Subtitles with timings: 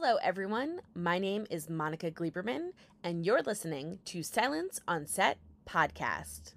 [0.00, 0.80] Hello, everyone.
[0.94, 2.70] My name is Monica Gleberman,
[3.02, 6.52] and you're listening to Silence on Set podcast.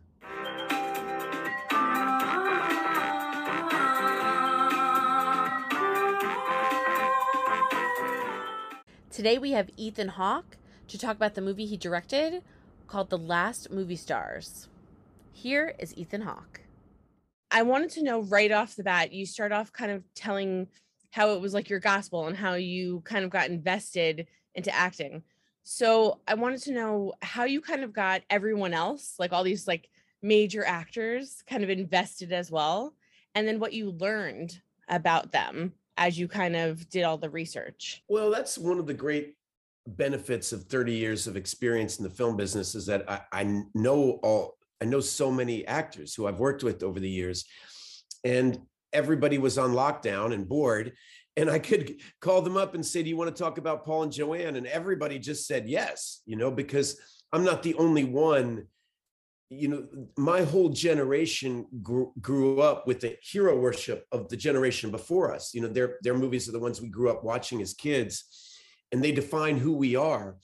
[9.10, 12.44] Today we have Ethan Hawke to talk about the movie he directed
[12.86, 14.68] called The Last Movie Stars.
[15.34, 16.62] Here is Ethan Hawke.
[17.50, 20.68] I wanted to know right off the bat, you start off kind of telling
[21.12, 25.24] how it was like your gospel and how you kind of got invested into acting.
[25.64, 29.68] So I wanted to know how you kind of got everyone else, like all these
[29.68, 29.90] like
[30.22, 32.96] major actors, kind of invested as well,
[33.36, 38.04] and then what you learned about them as you kind of did all the research?
[38.08, 39.36] Well, that's one of the great
[39.88, 44.20] benefits of 30 years of experience in the film business is that I, I know
[44.24, 47.46] all I know so many actors who I've worked with over the years.
[48.24, 48.60] And
[48.94, 50.94] everybody was on lockdown and bored.
[51.38, 54.04] And I could call them up and say, Do you want to talk about Paul
[54.04, 54.58] and Joanne?
[54.58, 57.00] And everybody just said yes, you know, because
[57.32, 58.68] I'm not the only one
[59.54, 59.86] you know
[60.18, 65.54] my whole generation grew, grew up with the hero worship of the generation before us
[65.54, 68.58] you know their their movies are the ones we grew up watching as kids
[68.94, 70.38] and they define who we are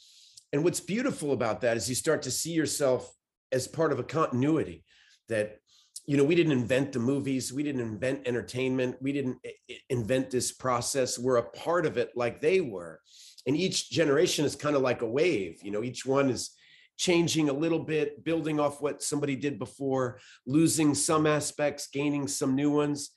[0.51, 3.09] and what's beautiful about that is you start to see yourself
[3.53, 4.83] as part of a continuity
[5.29, 5.59] that
[6.07, 9.75] you know we didn't invent the movies we didn't invent entertainment we didn't eh, eh,
[9.89, 12.99] invent this process we're a part of it like they were
[13.45, 16.57] and each generation is kind of like a wave you know each one is
[16.97, 22.55] changing a little bit, building off what somebody did before, losing some aspects, gaining some
[22.55, 23.11] new ones.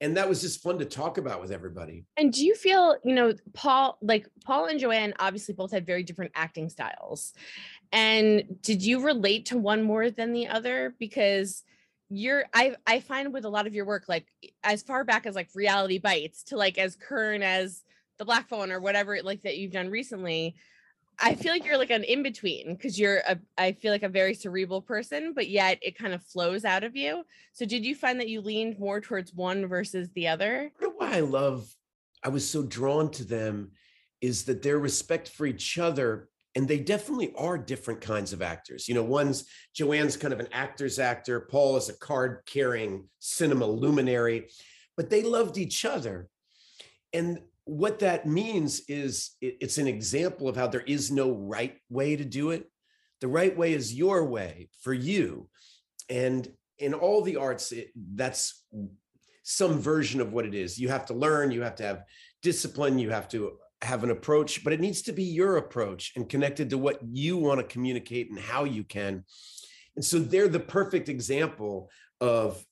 [0.00, 2.04] And that was just fun to talk about with everybody.
[2.18, 6.02] And do you feel, you know, Paul, like Paul and Joanne obviously both had very
[6.02, 7.32] different acting styles.
[7.92, 10.94] And did you relate to one more than the other?
[10.98, 11.62] Because
[12.08, 14.26] you're I I find with a lot of your work, like
[14.62, 17.82] as far back as like reality bites to like as current as
[18.18, 20.56] the black phone or whatever like that you've done recently
[21.18, 24.08] I feel like you're like an in between because you're a I feel like a
[24.08, 27.24] very cerebral person, but yet it kind of flows out of you.
[27.52, 30.72] So did you find that you leaned more towards one versus the other?
[30.96, 31.68] why I love
[32.22, 33.72] I was so drawn to them
[34.20, 38.88] is that their respect for each other and they definitely are different kinds of actors.
[38.88, 39.44] You know, one's
[39.74, 44.48] Joanne's kind of an actor's actor, Paul is a card carrying cinema luminary,
[44.96, 46.28] but they loved each other.
[47.12, 52.16] And what that means is it's an example of how there is no right way
[52.16, 52.70] to do it.
[53.20, 55.48] The right way is your way for you.
[56.08, 58.64] And in all the arts, it, that's
[59.42, 60.78] some version of what it is.
[60.78, 62.04] You have to learn, you have to have
[62.42, 66.28] discipline, you have to have an approach, but it needs to be your approach and
[66.28, 69.24] connected to what you want to communicate and how you can.
[69.96, 72.64] And so they're the perfect example of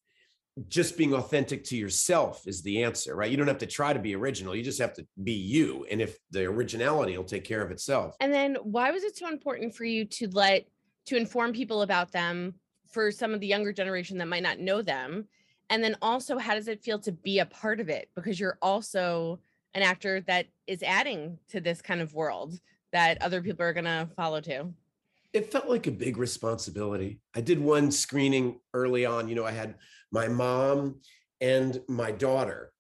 [0.69, 3.31] just being authentic to yourself is the answer, right?
[3.31, 4.55] You don't have to try to be original.
[4.55, 5.85] You just have to be you.
[5.91, 8.15] And if the originality will take care of itself.
[8.21, 10.67] And then why was it so important for you to let
[11.07, 12.55] to inform people about them
[12.93, 15.27] for some of the younger generation that might not know them?
[15.71, 18.09] And then also how does it feel to be a part of it?
[18.15, 19.41] Because you're also
[19.75, 22.59] an actor that is adding to this kind of world
[22.93, 24.73] that other people are gonna follow too
[25.35, 27.19] it felt like a big responsibility.
[27.35, 29.29] I did one screening early on.
[29.29, 29.75] You know, I had
[30.13, 31.01] my mom
[31.41, 32.73] and my daughter,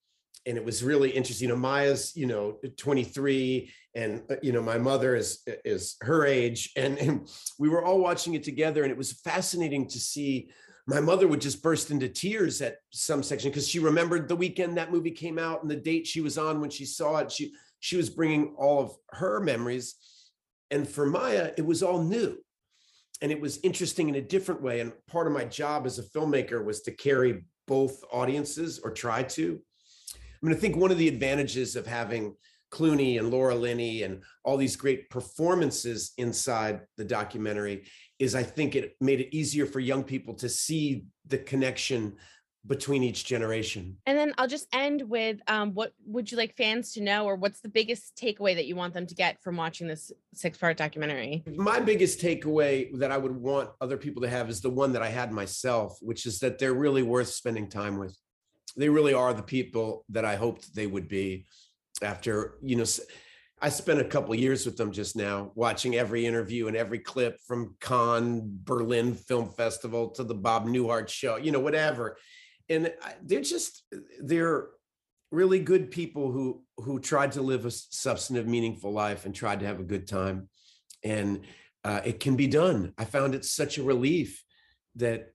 [0.46, 1.48] and it was really interesting.
[1.48, 6.24] You know, Maya's you know 23, and uh, you know my mother is is her
[6.24, 7.28] age, and, and
[7.58, 10.48] we were all watching it together, and it was fascinating to see.
[10.86, 14.76] My mother would just burst into tears at some section because she remembered the weekend
[14.76, 17.32] that movie came out and the date she was on when she saw it.
[17.32, 19.96] She she was bringing all of her memories
[20.70, 22.36] and for Maya, it was all new.
[23.22, 24.80] And it was interesting in a different way.
[24.80, 29.22] And part of my job as a filmmaker was to carry both audiences or try
[29.22, 29.60] to.
[30.16, 32.34] I mean, I think one of the advantages of having
[32.72, 37.84] Clooney and Laura Linney and all these great performances inside the documentary
[38.18, 42.16] is I think it made it easier for young people to see the connection
[42.66, 43.98] between each generation.
[44.06, 47.36] And then I'll just end with um, what would you like fans to know, or
[47.36, 50.78] what's the biggest takeaway that you want them to get from watching this six part
[50.78, 51.44] documentary?
[51.54, 55.02] My biggest takeaway that I would want other people to have is the one that
[55.02, 58.16] I had myself, which is that they're really worth spending time with.
[58.76, 61.46] They really are the people that I hoped they would be
[62.02, 62.84] after, you know.
[63.64, 67.40] I spent a couple years with them just now, watching every interview and every clip
[67.40, 72.18] from Cannes, Berlin Film Festival to the Bob Newhart show, you know, whatever.
[72.68, 73.84] And they're just
[74.22, 74.68] they're
[75.30, 79.66] really good people who who tried to live a substantive meaningful life and tried to
[79.66, 80.50] have a good time.
[81.02, 81.40] And
[81.84, 82.92] uh, it can be done.
[82.98, 84.44] I found it such a relief
[84.96, 85.30] that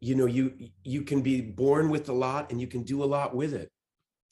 [0.00, 0.52] you know you
[0.82, 3.70] you can be born with a lot and you can do a lot with it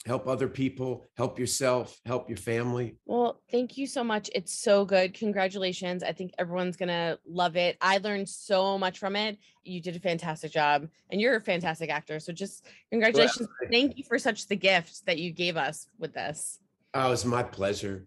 [0.04, 2.96] help other people, help yourself, help your family.
[3.06, 4.30] Well, thank you so much.
[4.34, 5.14] It's so good.
[5.14, 6.02] Congratulations.
[6.02, 7.76] I think everyone's going to love it.
[7.80, 9.38] I learned so much from it.
[9.64, 12.18] You did a fantastic job and you're a fantastic actor.
[12.18, 13.48] So just congratulations.
[13.60, 16.58] Well, thank you for such the gift that you gave us with this.
[16.94, 18.06] Oh, it was my pleasure.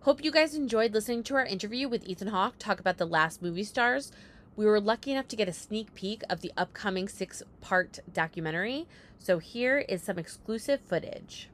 [0.00, 3.42] Hope you guys enjoyed listening to our interview with Ethan Hawke talk about the last
[3.42, 4.12] movie stars.
[4.56, 8.86] We were lucky enough to get a sneak peek of the upcoming six part documentary.
[9.18, 11.50] So here is some exclusive footage.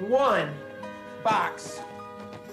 [0.00, 0.52] One
[1.22, 1.80] box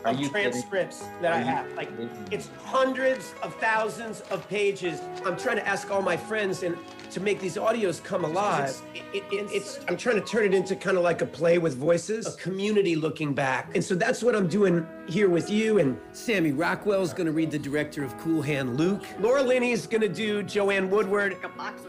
[0.06, 1.22] of transcripts kidding?
[1.22, 1.74] that Are I have.
[1.74, 1.90] Like
[2.32, 5.02] it's hundreds of thousands of pages.
[5.26, 6.78] I'm trying to ask all my friends and
[7.12, 8.76] to make these audios come alive.
[8.94, 11.58] It, it, it, it's I'm trying to turn it into kind of like a play
[11.58, 13.72] with voices, a community looking back.
[13.74, 15.80] And so that's what I'm doing here with you.
[15.80, 19.06] And Sammy Rockwell's going to read the director of Cool Hand Luke.
[19.20, 21.38] Laura Linney is going to do Joanne Woodward.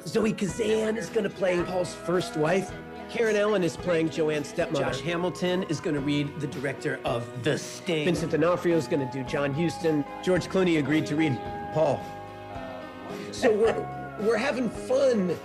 [0.07, 2.71] Zoe Kazan is going to play Paul's first wife.
[3.11, 4.87] Karen Allen is playing Joanne's stepmother.
[4.87, 8.05] Josh Hamilton is going to read the director of The Sting.
[8.05, 10.05] Vincent D'Onofrio is going to do John Huston.
[10.25, 11.39] George Clooney agreed to read
[11.73, 12.01] Paul.
[13.31, 15.37] So we're we're having fun,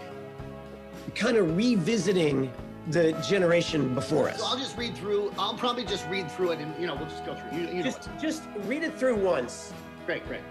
[1.13, 2.51] kind of revisiting
[2.87, 4.39] the generation before us.
[4.39, 5.31] So I'll just read through.
[5.37, 7.59] I'll probably just read through it, and you know, we'll just go through.
[7.59, 9.73] You, you just, just read it through once.
[10.05, 10.41] Great, great.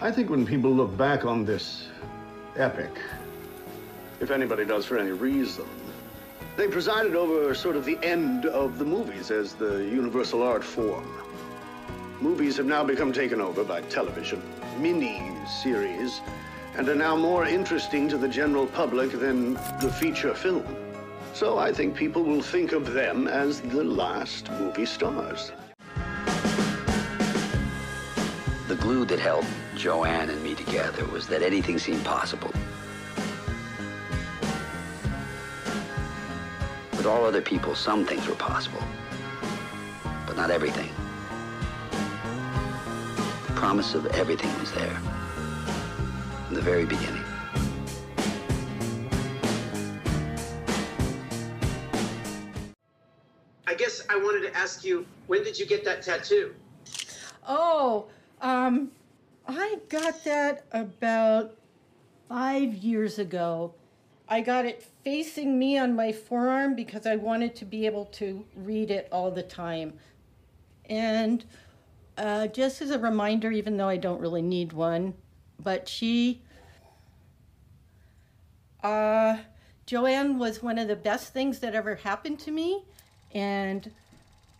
[0.00, 1.88] I think when people look back on this
[2.56, 3.00] epic,
[4.20, 5.66] if anybody does for any reason.
[6.56, 11.08] They presided over sort of the end of the movies as the universal art form.
[12.20, 14.42] Movies have now become taken over by television,
[14.78, 16.20] mini-series,
[16.76, 20.64] and are now more interesting to the general public than the feature film.
[21.32, 25.52] So I think people will think of them as the last movie stars.
[28.68, 29.46] The glue that held
[29.76, 32.52] Joanne and me together was that anything seemed possible.
[37.10, 38.82] All other people, some things were possible,
[40.26, 40.88] but not everything.
[43.48, 44.94] The promise of everything was there
[46.46, 47.24] from the very beginning.
[53.66, 56.54] I guess I wanted to ask you, when did you get that tattoo?
[57.46, 58.06] Oh,
[58.40, 58.92] um,
[59.48, 61.56] I got that about
[62.28, 63.74] five years ago.
[64.32, 68.44] I got it facing me on my forearm because I wanted to be able to
[68.54, 69.94] read it all the time.
[70.88, 71.44] And
[72.16, 75.14] uh, just as a reminder, even though I don't really need one,
[75.58, 76.42] but she,
[78.84, 79.38] uh,
[79.86, 82.84] Joanne was one of the best things that ever happened to me.
[83.34, 83.90] And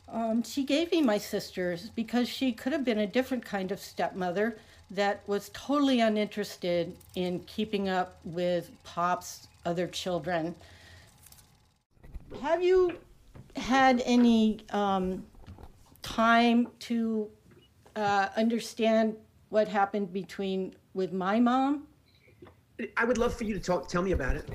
[0.08, 3.78] um, she gave me my sisters because she could have been a different kind of
[3.78, 4.58] stepmother
[4.90, 10.54] that was totally uninterested in keeping up with Pop's other children.
[12.40, 12.98] Have you
[13.56, 15.26] had any um,
[16.02, 17.28] time to
[17.96, 19.16] uh, understand
[19.48, 21.86] what happened between with my mom?
[22.96, 23.88] I would love for you to talk.
[23.88, 24.48] Tell me about it.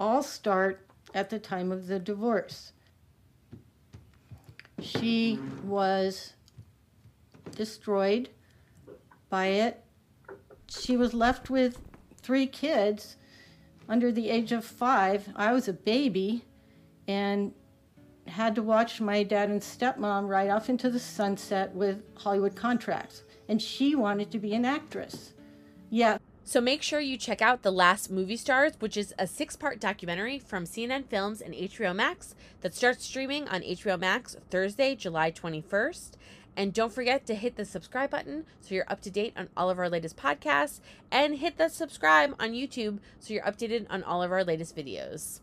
[0.00, 2.72] I'll start at the time of the divorce.
[4.80, 6.34] She was
[7.56, 8.28] destroyed
[9.28, 9.84] by it
[10.68, 11.80] she was left with
[12.20, 13.16] three kids
[13.88, 15.28] under the age of five.
[15.34, 16.44] I was a baby
[17.06, 17.52] and
[18.26, 23.22] had to watch my dad and stepmom ride off into the sunset with Hollywood contracts.
[23.48, 25.32] And she wanted to be an actress.
[25.88, 26.18] Yeah.
[26.44, 29.80] So make sure you check out The Last Movie Stars, which is a six part
[29.80, 35.30] documentary from CNN Films and HBO Max that starts streaming on HBO Max Thursday, July
[35.30, 36.12] 21st.
[36.58, 39.70] And don't forget to hit the subscribe button so you're up to date on all
[39.70, 40.80] of our latest podcasts.
[41.08, 45.38] And hit the subscribe on YouTube so you're updated on all of our latest videos.